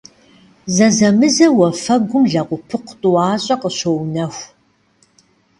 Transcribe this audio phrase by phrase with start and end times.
[0.75, 4.45] Зэзэмызэ уафэгум лэгъупыкъу тӏуащӏэ къыщоунэху.